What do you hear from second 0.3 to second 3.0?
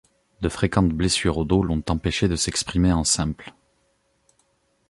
De fréquentes blessures au dos l'ont empêché de s'exprimer